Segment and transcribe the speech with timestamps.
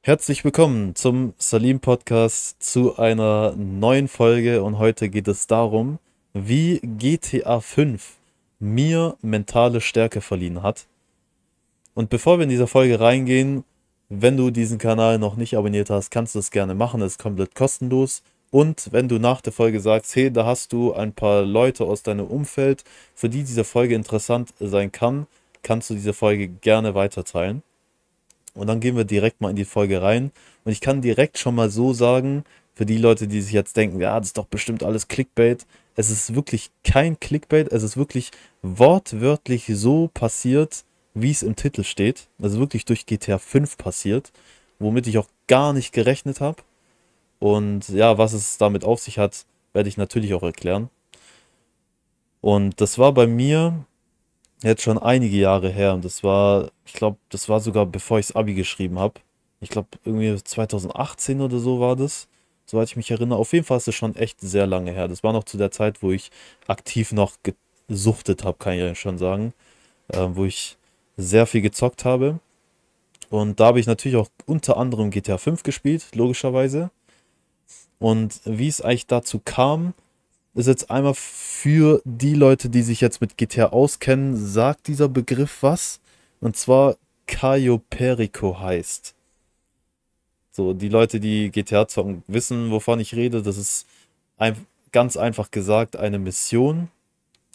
[0.00, 5.98] Herzlich willkommen zum Salim Podcast zu einer neuen Folge und heute geht es darum,
[6.32, 8.14] wie GTA 5
[8.60, 10.86] mir mentale Stärke verliehen hat.
[11.94, 13.64] Und bevor wir in diese Folge reingehen,
[14.08, 17.18] wenn du diesen Kanal noch nicht abonniert hast, kannst du es gerne machen, es ist
[17.18, 18.22] komplett kostenlos.
[18.50, 22.04] Und wenn du nach der Folge sagst, hey, da hast du ein paar Leute aus
[22.04, 25.26] deinem Umfeld, für die diese Folge interessant sein kann,
[25.62, 27.62] kannst du diese Folge gerne weiterteilen.
[28.58, 30.32] Und dann gehen wir direkt mal in die Folge rein.
[30.64, 32.44] Und ich kann direkt schon mal so sagen,
[32.74, 35.66] für die Leute, die sich jetzt denken, ja, das ist doch bestimmt alles Clickbait.
[35.96, 37.72] Es ist wirklich kein Clickbait.
[37.72, 38.30] Es ist wirklich
[38.62, 42.28] wortwörtlich so passiert, wie es im Titel steht.
[42.40, 44.32] Also wirklich durch GTA 5 passiert,
[44.78, 46.62] womit ich auch gar nicht gerechnet habe.
[47.38, 50.90] Und ja, was es damit auf sich hat, werde ich natürlich auch erklären.
[52.40, 53.84] Und das war bei mir
[54.62, 58.28] jetzt schon einige Jahre her und das war, ich glaube, das war sogar bevor ich
[58.28, 59.20] das Abi geschrieben habe.
[59.60, 62.28] Ich glaube, irgendwie 2018 oder so war das,
[62.66, 63.38] soweit ich mich erinnere.
[63.38, 65.08] Auf jeden Fall ist es schon echt sehr lange her.
[65.08, 66.30] Das war noch zu der Zeit, wo ich
[66.66, 67.34] aktiv noch
[67.88, 69.52] gesuchtet habe, kann ich schon sagen.
[70.08, 70.76] Äh, wo ich
[71.16, 72.40] sehr viel gezockt habe.
[73.30, 76.90] Und da habe ich natürlich auch unter anderem GTA 5 gespielt, logischerweise.
[77.98, 79.92] Und wie es eigentlich dazu kam,
[80.58, 85.62] ist jetzt einmal für die Leute, die sich jetzt mit GTA auskennen, sagt dieser Begriff
[85.62, 86.00] was.
[86.40, 89.14] Und zwar Cayo Perico heißt.
[90.50, 93.42] So, die Leute, die GTA zocken, wissen, wovon ich rede.
[93.42, 93.86] Das ist
[94.36, 96.88] ein, ganz einfach gesagt eine Mission,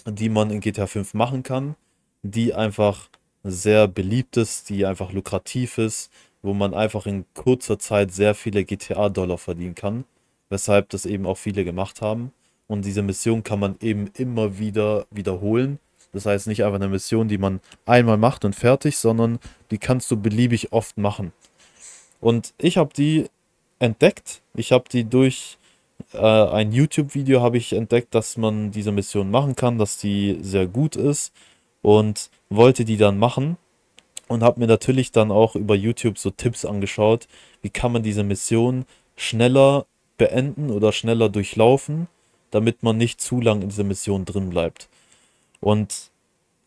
[0.05, 1.75] die man in GTA 5 machen kann,
[2.21, 3.09] die einfach
[3.43, 6.09] sehr beliebt ist, die einfach lukrativ ist,
[6.41, 10.05] wo man einfach in kurzer Zeit sehr viele GTA-Dollar verdienen kann,
[10.49, 12.31] weshalb das eben auch viele gemacht haben.
[12.73, 15.77] Und diese Mission kann man eben immer wieder wiederholen.
[16.11, 19.37] Das heißt nicht einfach eine Mission, die man einmal macht und fertig, sondern
[19.69, 21.33] die kannst du beliebig oft machen.
[22.19, 23.27] Und ich habe die
[23.77, 24.41] entdeckt.
[24.55, 25.59] Ich habe die durch
[26.13, 30.65] äh, ein YouTube-Video habe ich entdeckt, dass man diese Mission machen kann, dass die sehr
[30.65, 31.31] gut ist
[31.83, 33.57] und wollte die dann machen
[34.27, 37.27] und habe mir natürlich dann auch über YouTube so Tipps angeschaut,
[37.61, 38.85] wie kann man diese Mission
[39.15, 39.85] schneller
[40.17, 42.07] beenden oder schneller durchlaufen
[42.53, 44.87] damit man nicht zu lang in dieser Mission drin bleibt.
[45.59, 46.11] Und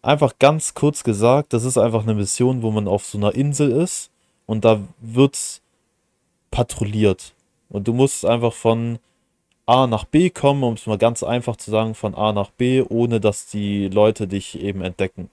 [0.03, 3.71] einfach ganz kurz gesagt, das ist einfach eine Mission, wo man auf so einer Insel
[3.71, 4.11] ist
[4.47, 5.61] und da wird
[6.51, 7.35] patrouilliert.
[7.69, 8.99] Und du musst einfach von
[9.67, 12.83] A nach B kommen, um es mal ganz einfach zu sagen, von A nach B,
[12.89, 15.31] ohne dass die Leute dich eben entdecken.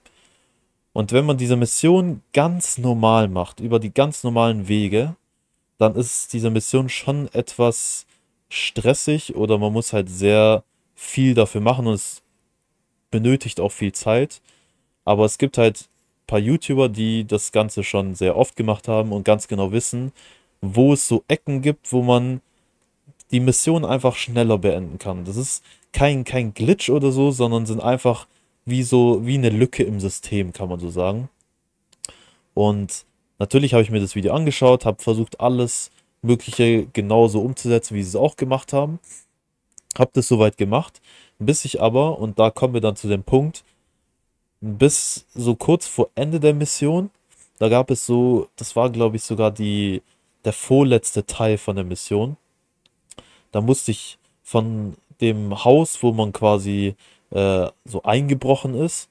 [0.92, 5.16] Und wenn man diese Mission ganz normal macht, über die ganz normalen Wege,
[5.78, 8.06] dann ist diese Mission schon etwas
[8.48, 12.22] stressig oder man muss halt sehr viel dafür machen und es
[13.10, 14.40] benötigt auch viel Zeit.
[15.04, 19.12] Aber es gibt halt ein paar YouTuber, die das Ganze schon sehr oft gemacht haben
[19.12, 20.12] und ganz genau wissen,
[20.60, 22.40] wo es so Ecken gibt, wo man
[23.30, 25.24] die Mission einfach schneller beenden kann.
[25.24, 28.26] Das ist kein, kein Glitch oder so, sondern sind einfach
[28.64, 31.28] wie so, wie eine Lücke im System, kann man so sagen.
[32.54, 33.04] Und
[33.38, 35.90] natürlich habe ich mir das Video angeschaut, habe versucht, alles
[36.24, 38.98] Mögliche genauso umzusetzen, wie sie es auch gemacht haben.
[39.98, 41.00] Hab das soweit gemacht,
[41.38, 43.64] bis ich aber, und da kommen wir dann zu dem Punkt,
[44.60, 47.10] bis so kurz vor Ende der Mission,
[47.58, 50.02] da gab es so, das war glaube ich sogar die,
[50.44, 52.36] der vorletzte Teil von der Mission.
[53.52, 56.96] Da musste ich von dem Haus, wo man quasi
[57.30, 59.08] äh, so eingebrochen ist,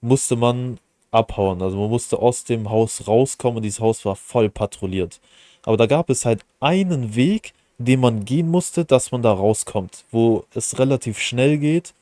[0.00, 0.78] musste man
[1.10, 1.62] abhauen.
[1.62, 5.20] Also man musste aus dem Haus rauskommen und dieses Haus war voll patrouilliert.
[5.62, 10.04] Aber da gab es halt einen Weg, den man gehen musste, dass man da rauskommt,
[10.10, 11.94] wo es relativ schnell geht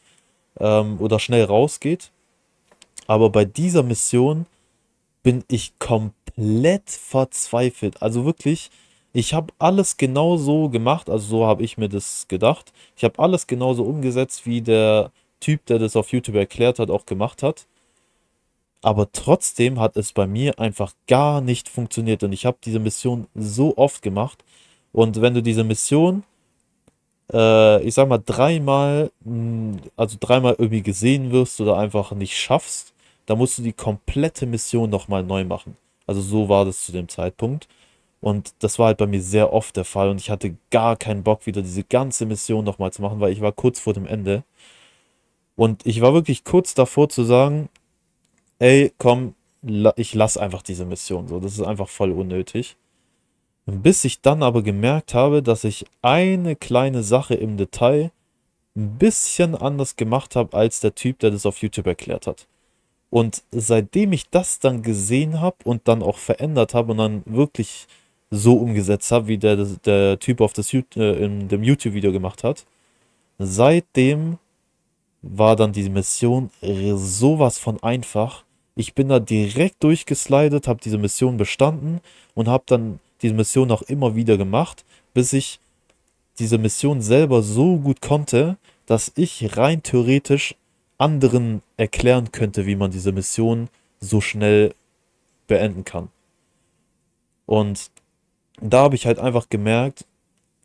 [0.59, 2.11] ähm, oder schnell rausgeht.
[3.07, 4.47] Aber bei dieser Mission
[5.23, 8.03] bin ich komplett verzweifelt.
[8.03, 8.71] Also wirklich,
[9.13, 12.73] ich habe alles genau so gemacht, also so habe ich mir das gedacht.
[12.97, 17.07] Ich habe alles genauso umgesetzt, wie der Typ, der das auf YouTube erklärt hat, auch
[17.07, 17.67] gemacht hat.
[18.87, 22.23] Aber trotzdem hat es bei mir einfach gar nicht funktioniert.
[22.23, 24.45] Und ich habe diese Mission so oft gemacht.
[24.93, 26.23] Und wenn du diese Mission,
[27.33, 32.95] äh, ich sag mal, dreimal, hm, also dreimal irgendwie gesehen wirst oder einfach nicht schaffst,
[33.27, 35.77] dann musst du die komplette Mission nochmal neu machen.
[36.07, 37.67] Also so war das zu dem Zeitpunkt.
[38.21, 40.11] Und das war halt bei mir sehr oft der Fall.
[40.11, 43.41] Und ich hatte gar keinen Bock, wieder diese ganze Mission nochmal zu machen, weil ich
[43.41, 44.45] war kurz vor dem Ende.
[45.57, 47.69] Und ich war wirklich kurz davor zu sagen,
[48.59, 49.35] ey, komm,
[49.97, 51.41] ich lass einfach diese Mission so.
[51.41, 52.77] Das ist einfach voll unnötig.
[53.67, 58.13] Bis ich dann aber gemerkt habe, dass ich eine kleine Sache im Detail
[58.77, 62.47] ein bisschen anders gemacht habe als der Typ, der das auf YouTube erklärt hat.
[63.11, 67.87] Und seitdem ich das dann gesehen habe und dann auch verändert habe und dann wirklich
[68.31, 72.67] so umgesetzt habe, wie der, der Typ auf das, äh, in dem YouTube-Video gemacht hat.
[73.39, 74.39] Seitdem
[75.23, 78.45] war dann die Mission sowas von einfach.
[78.77, 82.01] Ich bin da direkt durchgeslidet, habe diese Mission bestanden
[82.35, 84.85] und habe dann diese Mission auch immer wieder gemacht,
[85.15, 85.59] bis ich
[86.39, 90.55] diese Mission selber so gut konnte, dass ich rein theoretisch
[90.99, 93.69] anderen erklären könnte, wie man diese Mission
[94.01, 94.75] so schnell
[95.47, 96.09] beenden kann.
[97.47, 97.91] Und
[98.61, 100.05] da habe ich halt einfach gemerkt,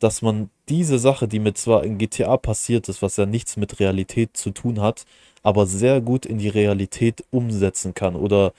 [0.00, 3.78] dass man diese Sache, die mir zwar in GTA passiert ist, was ja nichts mit
[3.78, 5.04] Realität zu tun hat,
[5.42, 8.54] aber sehr gut in die Realität umsetzen kann oder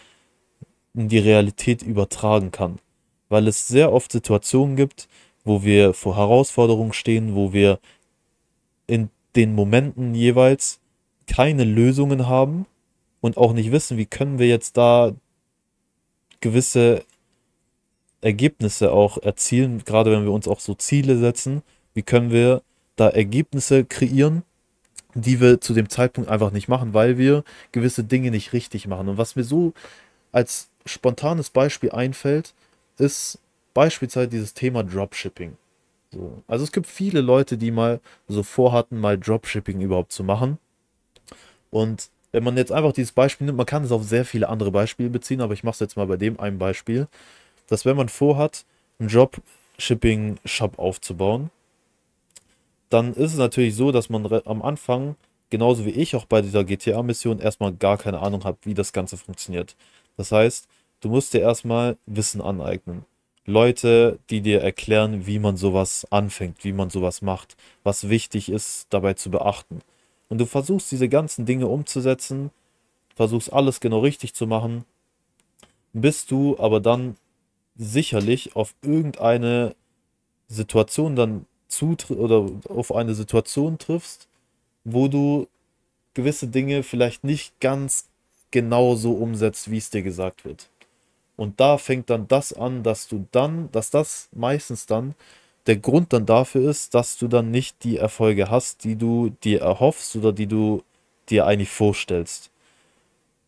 [0.93, 2.77] in die Realität übertragen kann.
[3.29, 5.07] Weil es sehr oft Situationen gibt,
[5.43, 7.79] wo wir vor Herausforderungen stehen, wo wir
[8.85, 10.79] in den Momenten jeweils
[11.25, 12.67] keine Lösungen haben
[13.21, 15.13] und auch nicht wissen, wie können wir jetzt da
[16.41, 17.05] gewisse
[18.21, 21.63] Ergebnisse auch erzielen, gerade wenn wir uns auch so Ziele setzen,
[21.93, 22.61] wie können wir
[22.95, 24.43] da Ergebnisse kreieren,
[25.15, 29.09] die wir zu dem Zeitpunkt einfach nicht machen, weil wir gewisse Dinge nicht richtig machen.
[29.09, 29.73] Und was mir so
[30.31, 32.53] als spontanes Beispiel einfällt,
[32.97, 33.39] ist
[33.73, 35.57] beispielsweise dieses Thema Dropshipping.
[36.11, 36.43] So.
[36.47, 40.57] Also es gibt viele Leute, die mal so vorhatten, mal Dropshipping überhaupt zu machen.
[41.71, 44.71] Und wenn man jetzt einfach dieses Beispiel nimmt, man kann es auf sehr viele andere
[44.71, 47.07] Beispiele beziehen, aber ich mache es jetzt mal bei dem einen Beispiel
[47.67, 48.65] dass wenn man vorhat,
[48.99, 51.49] einen Dropshipping-Shop aufzubauen,
[52.93, 55.15] dann ist es natürlich so, dass man am Anfang,
[55.49, 59.17] genauso wie ich auch bei dieser GTA-Mission, erstmal gar keine Ahnung hat, wie das Ganze
[59.17, 59.75] funktioniert.
[60.15, 60.67] Das heißt,
[61.01, 63.05] du musst dir erstmal Wissen aneignen.
[63.45, 68.87] Leute, die dir erklären, wie man sowas anfängt, wie man sowas macht, was wichtig ist
[68.91, 69.81] dabei zu beachten.
[70.29, 72.51] Und du versuchst diese ganzen Dinge umzusetzen,
[73.15, 74.85] versuchst alles genau richtig zu machen,
[75.93, 77.17] bis du aber dann
[77.75, 79.75] sicherlich auf irgendeine
[80.47, 84.27] Situation dann zutriffst oder auf eine Situation triffst,
[84.83, 85.47] wo du
[86.13, 88.09] gewisse Dinge vielleicht nicht ganz
[88.51, 90.69] genau so umsetzt, wie es dir gesagt wird.
[91.35, 95.15] Und da fängt dann das an, dass du dann, dass das meistens dann
[95.65, 99.61] der Grund dann dafür ist, dass du dann nicht die Erfolge hast, die du dir
[99.61, 100.83] erhoffst oder die du
[101.29, 102.51] dir eigentlich vorstellst.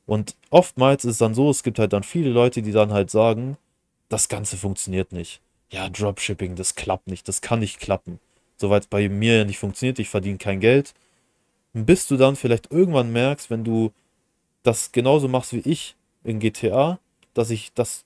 [0.05, 3.11] Und oftmals ist es dann so, es gibt halt dann viele Leute, die dann halt
[3.11, 3.57] sagen,
[4.09, 5.41] das Ganze funktioniert nicht.
[5.71, 8.19] Ja, Dropshipping, das klappt nicht, das kann nicht klappen.
[8.57, 10.93] Soweit es bei mir ja nicht funktioniert, ich verdiene kein Geld.
[11.73, 13.91] Bis du dann vielleicht irgendwann merkst, wenn du
[14.63, 16.99] das genauso machst wie ich in GTA,
[17.33, 18.05] dass ich das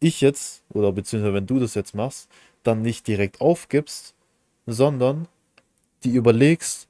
[0.00, 2.28] ich jetzt, oder beziehungsweise wenn du das jetzt machst,
[2.62, 4.14] dann nicht direkt aufgibst,
[4.66, 5.28] sondern
[6.04, 6.88] die überlegst,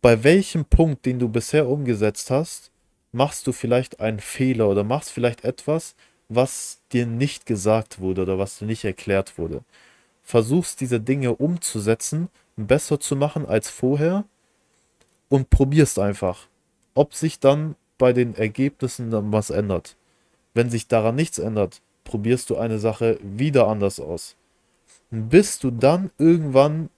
[0.00, 2.70] bei welchem Punkt, den du bisher umgesetzt hast,
[3.12, 5.94] machst du vielleicht einen Fehler oder machst vielleicht etwas,
[6.34, 9.62] was dir nicht gesagt wurde oder was dir nicht erklärt wurde.
[10.22, 14.24] Versuchst diese Dinge umzusetzen, besser zu machen als vorher
[15.28, 16.46] und probierst einfach,
[16.94, 19.96] ob sich dann bei den Ergebnissen dann was ändert.
[20.54, 24.36] Wenn sich daran nichts ändert, probierst du eine Sache wieder anders aus.
[25.10, 26.90] Bis du dann irgendwann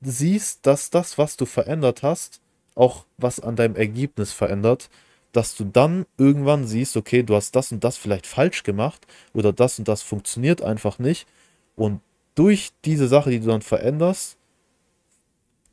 [0.00, 2.40] siehst, dass das, was du verändert hast,
[2.74, 4.90] auch was an deinem Ergebnis verändert
[5.32, 9.52] dass du dann irgendwann siehst, okay, du hast das und das vielleicht falsch gemacht oder
[9.52, 11.26] das und das funktioniert einfach nicht.
[11.74, 12.00] Und
[12.34, 14.36] durch diese Sache, die du dann veränderst,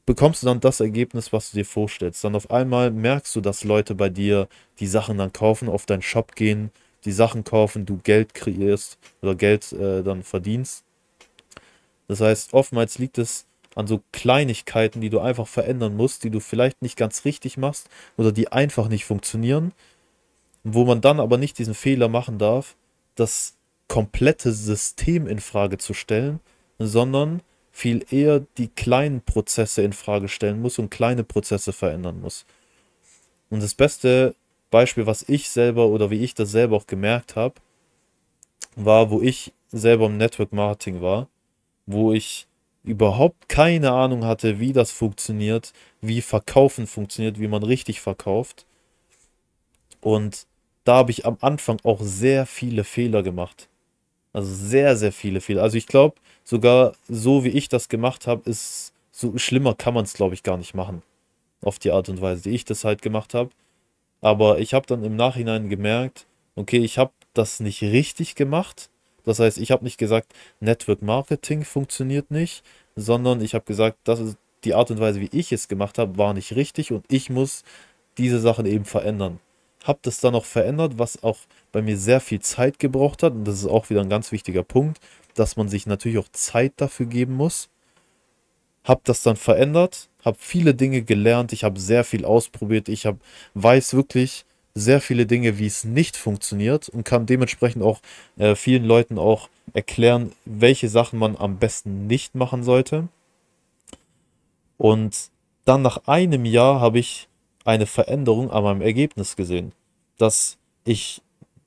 [0.06, 2.24] bekommst du dann das Ergebnis, was du dir vorstellst.
[2.24, 4.48] Dann auf einmal merkst du, dass Leute bei dir
[4.80, 6.72] die Sachen dann kaufen, auf deinen Shop gehen,
[7.06, 10.84] die Sachen kaufen, du Geld kreierst oder Geld äh, dann verdienst.
[12.08, 13.46] Das heißt, oftmals liegt es
[13.76, 17.90] an so Kleinigkeiten, die du einfach verändern musst, die du vielleicht nicht ganz richtig machst
[18.18, 19.74] oder die einfach nicht funktionieren,
[20.64, 22.76] wo man dann aber nicht diesen Fehler machen darf,
[23.16, 23.56] das
[23.88, 26.40] komplette System in Frage zu stellen,
[26.78, 32.46] sondern viel eher die kleinen Prozesse in Frage stellen muss und kleine Prozesse verändern muss.
[33.50, 34.36] Und das beste
[34.70, 37.56] Beispiel, was ich selber oder wie ich das selber auch gemerkt habe,
[38.76, 41.28] war, wo ich selber im Network Marketing war,
[41.86, 42.48] wo ich
[42.84, 48.66] überhaupt keine Ahnung hatte, wie das funktioniert, wie Verkaufen funktioniert, wie man richtig verkauft.
[50.02, 50.48] Und
[50.86, 53.68] da habe ich am Anfang auch sehr viele Fehler gemacht.
[54.32, 55.64] Also sehr, sehr viele Fehler.
[55.64, 60.06] Also ich glaube, sogar so wie ich das gemacht habe, ist so schlimmer kann man
[60.06, 61.02] es, glaube ich, gar nicht machen.
[61.62, 63.50] Auf die Art und Weise, die ich das halt gemacht habe.
[64.22, 68.90] Aber ich habe dann im Nachhinein gemerkt, okay, ich habe das nicht richtig gemacht
[69.26, 72.64] das heißt, ich habe nicht gesagt, Network Marketing funktioniert nicht,
[72.96, 76.18] sondern ich habe gesagt, das ist die Art und Weise, wie ich es gemacht habe,
[76.18, 77.64] war nicht richtig und ich muss
[78.18, 79.40] diese Sachen eben verändern.
[79.86, 81.38] habe das dann auch verändert, was auch
[81.72, 83.34] bei mir sehr viel Zeit gebraucht hat.
[83.34, 85.00] Und das ist auch wieder ein ganz wichtiger Punkt,
[85.36, 87.70] dass man sich natürlich auch Zeit dafür geben muss.
[88.84, 93.18] Habe das dann verändert, habe viele Dinge gelernt, ich habe sehr viel ausprobiert, ich hab,
[93.54, 94.46] weiß wirklich
[94.76, 98.00] sehr viele Dinge, wie es nicht funktioniert und kann dementsprechend auch
[98.38, 103.08] äh, vielen Leuten auch erklären, welche Sachen man am besten nicht machen sollte.
[104.78, 105.30] Und
[105.66, 107.28] dann nach einem Jahr habe ich
[107.66, 109.74] eine Veränderung an meinem Ergebnis gesehen.
[110.18, 111.22] Dass ich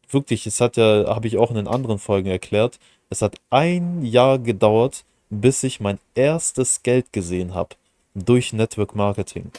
[0.08, 2.78] wirklich, es hat ja, habe ich auch in den anderen Folgen erklärt,
[3.10, 7.76] es hat ein Jahr gedauert, bis ich mein erstes Geld gesehen habe
[8.14, 9.50] durch Network Marketing.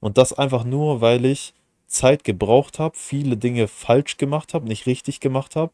[0.00, 1.54] Und das einfach nur, weil ich
[1.92, 5.72] Zeit gebraucht habe, viele Dinge falsch gemacht habe, nicht richtig gemacht habe,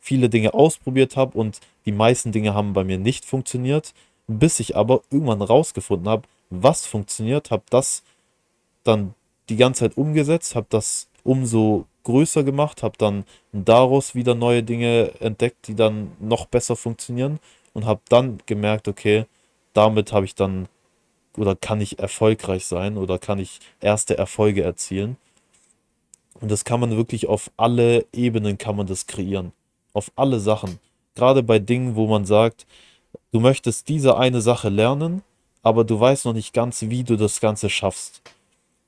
[0.00, 3.94] viele Dinge ausprobiert habe und die meisten Dinge haben bei mir nicht funktioniert,
[4.26, 8.02] bis ich aber irgendwann rausgefunden habe, was funktioniert, habe das
[8.84, 9.14] dann
[9.48, 15.12] die ganze Zeit umgesetzt, habe das umso größer gemacht, habe dann daraus wieder neue Dinge
[15.20, 17.38] entdeckt, die dann noch besser funktionieren
[17.74, 19.26] und habe dann gemerkt, okay,
[19.72, 20.68] damit habe ich dann
[21.36, 25.16] oder kann ich erfolgreich sein oder kann ich erste Erfolge erzielen.
[26.40, 29.52] Und das kann man wirklich auf alle Ebenen kann man das kreieren.
[29.92, 30.78] Auf alle Sachen.
[31.14, 32.66] Gerade bei Dingen, wo man sagt,
[33.32, 35.22] du möchtest diese eine Sache lernen,
[35.62, 38.22] aber du weißt noch nicht ganz, wie du das Ganze schaffst.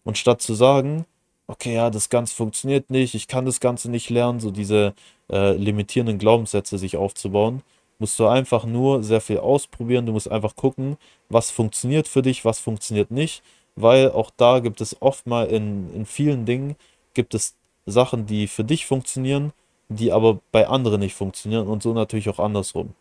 [0.04, 1.04] Und statt zu sagen,
[1.46, 4.94] okay, ja, das Ganze funktioniert nicht, ich kann das Ganze nicht lernen, so diese
[5.30, 7.62] äh, limitierenden Glaubenssätze sich aufzubauen,
[7.98, 10.06] musst du einfach nur sehr viel ausprobieren.
[10.06, 10.96] Du musst einfach gucken,
[11.28, 13.42] was funktioniert für dich, was funktioniert nicht,
[13.76, 16.76] weil auch da gibt es oft mal in, in vielen Dingen,
[17.14, 17.54] gibt es
[17.86, 19.52] Sachen, die für dich funktionieren,
[19.88, 22.94] die aber bei anderen nicht funktionieren und so natürlich auch andersrum.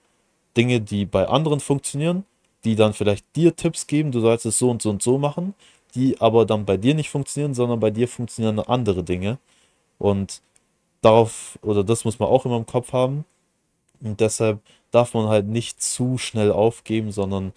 [0.58, 2.26] Dinge, die bei anderen funktionieren,
[2.64, 5.54] die dann vielleicht dir Tipps geben, du sollst es so und so und so machen,
[5.96, 9.40] die aber dann bei dir nicht funktionieren, sondern bei dir funktionieren andere Dinge.
[9.98, 10.42] Und
[11.02, 13.26] darauf, oder das muss man auch immer im Kopf haben.
[14.02, 14.60] Und deshalb
[14.92, 17.54] darf man halt nicht zu schnell aufgeben, sondern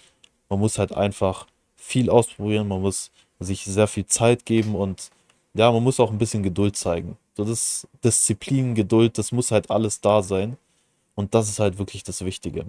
[0.49, 1.47] man muss halt einfach
[1.77, 5.11] viel ausprobieren, man muss sich sehr viel Zeit geben und
[5.55, 7.17] ja, man muss auch ein bisschen Geduld zeigen.
[7.37, 10.57] So das Disziplin, Geduld, das muss halt alles da sein.
[11.15, 12.67] Und das ist halt wirklich das Wichtige.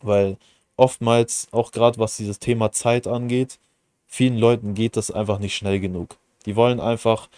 [0.00, 0.36] Weil
[0.76, 3.58] oftmals, auch gerade was dieses Thema Zeit angeht,
[4.06, 6.16] vielen Leuten geht das einfach nicht schnell genug.
[6.46, 7.28] Die wollen einfach,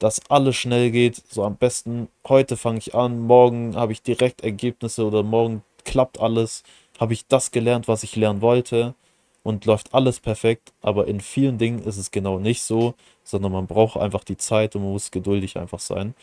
[0.00, 1.22] dass alles schnell geht.
[1.30, 6.20] So am besten, heute fange ich an, morgen habe ich direkt Ergebnisse oder morgen klappt
[6.20, 6.64] alles,
[6.98, 8.94] habe ich das gelernt, was ich lernen wollte
[9.42, 10.72] und läuft alles perfekt.
[10.80, 12.94] Aber in vielen Dingen ist es genau nicht so,
[13.24, 16.14] sondern man braucht einfach die Zeit und man muss geduldig einfach sein.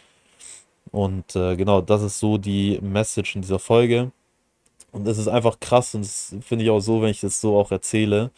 [0.92, 4.12] Und äh, genau, das ist so die Message in dieser Folge.
[4.92, 7.58] Und es ist einfach krass und das finde ich auch so, wenn ich das so
[7.58, 8.32] auch erzähle,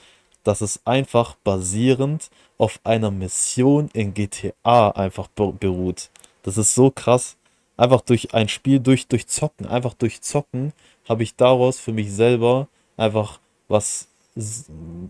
[0.43, 6.09] dass es einfach basierend auf einer Mission in GTA einfach beruht.
[6.43, 7.37] Das ist so krass.
[7.77, 10.73] Einfach durch ein Spiel, durch, durch Zocken, einfach durch Zocken
[11.07, 12.67] habe ich daraus für mich selber
[12.97, 14.08] einfach was,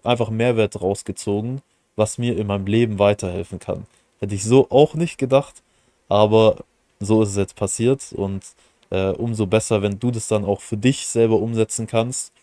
[0.03, 1.61] einfach Mehrwert rausgezogen,
[1.95, 3.85] was mir in meinem Leben weiterhelfen kann.
[4.19, 5.61] Hätte ich so auch nicht gedacht,
[6.07, 6.57] aber
[6.99, 8.43] so ist es jetzt passiert und
[8.89, 12.33] äh, umso besser, wenn du das dann auch für dich selber umsetzen kannst.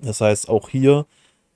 [0.00, 1.06] Das heißt, auch hier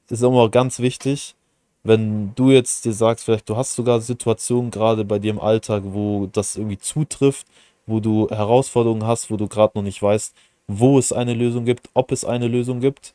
[0.08, 1.34] ist immer ganz wichtig,
[1.82, 5.82] wenn du jetzt dir sagst, vielleicht du hast sogar Situationen gerade bei dir im Alltag,
[5.86, 7.46] wo das irgendwie zutrifft,
[7.86, 10.34] wo du Herausforderungen hast, wo du gerade noch nicht weißt,
[10.66, 13.12] wo es eine Lösung gibt, ob es eine Lösung gibt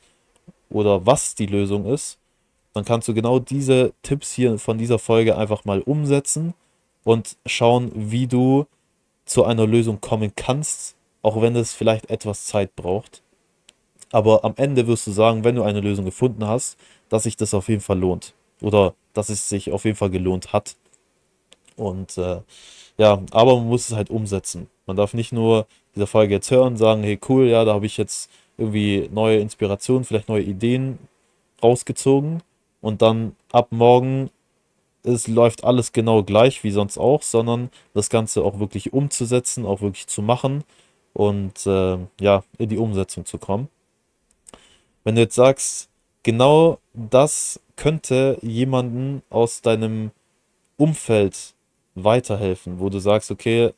[0.70, 2.18] oder was die Lösung ist,
[2.74, 6.54] dann kannst du genau diese Tipps hier von dieser Folge einfach mal umsetzen
[7.04, 8.68] und schauen, wie du
[9.26, 13.22] zu einer Lösung kommen kannst, auch wenn es vielleicht etwas Zeit braucht.
[14.12, 16.78] Aber am Ende wirst du sagen, wenn du eine Lösung gefunden hast,
[17.10, 18.34] dass sich das auf jeden Fall lohnt.
[18.62, 20.76] Oder dass es sich auf jeden Fall gelohnt hat.
[21.76, 22.42] Und äh,
[22.98, 24.68] ja, aber man muss es halt umsetzen.
[24.86, 27.86] Man darf nicht nur diese Folge jetzt hören und sagen, hey cool, ja, da habe
[27.86, 31.00] ich jetzt irgendwie neue Inspirationen, vielleicht neue Ideen
[31.64, 32.42] rausgezogen.
[32.82, 34.30] Und dann ab morgen
[35.04, 39.82] es läuft alles genau gleich wie sonst auch, sondern das Ganze auch wirklich umzusetzen, auch
[39.82, 40.64] wirklich zu machen
[41.14, 43.70] und äh, ja, in die Umsetzung zu kommen.
[45.04, 45.90] Wenn du jetzt sagst,
[46.24, 50.12] genau das könnte jemanden aus deinem
[50.78, 51.54] Umfeld
[51.96, 53.74] weiterhelfen, wo du sagst, okay,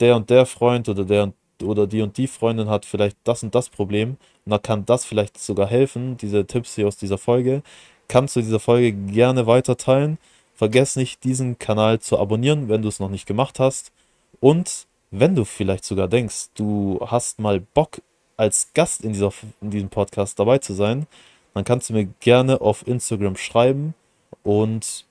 [0.00, 1.32] der und der Freund oder der
[1.62, 5.04] oder die und die Freundin hat vielleicht das und das Problem und da kann das
[5.04, 7.62] vielleicht sogar helfen, diese Tipps hier aus dieser Folge,
[8.08, 10.18] kannst du diese Folge gerne weiter teilen.
[10.54, 13.92] Vergiss nicht, diesen Kanal zu abonnieren, wenn du es noch nicht gemacht hast.
[14.40, 18.00] Und wenn du vielleicht sogar denkst, du hast mal Bock,
[18.36, 21.06] als Gast in, dieser, in diesem Podcast dabei zu sein,
[21.54, 23.94] dann kannst du mir gerne auf Instagram schreiben
[24.42, 25.06] und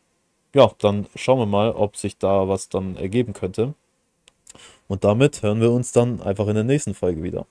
[0.54, 3.74] ja, dann schauen wir mal, ob sich da was dann ergeben könnte.
[4.88, 7.48] Und damit hören wir uns dann einfach in der nächsten Folge wieder.